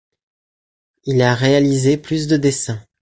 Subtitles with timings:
[1.03, 2.81] Il a réalisé plus de dessins.